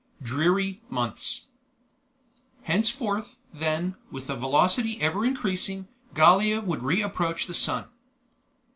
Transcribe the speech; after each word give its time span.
DREARY 0.23 0.81
MONTHS 0.89 1.45
Henceforth, 2.63 3.37
then, 3.53 3.97
with 4.09 4.31
a 4.31 4.35
velocity 4.35 4.99
ever 4.99 5.23
increasing, 5.23 5.87
Gallia 6.15 6.59
would 6.59 6.81
re 6.81 7.03
approach 7.03 7.45
the 7.45 7.53
sun. 7.53 7.85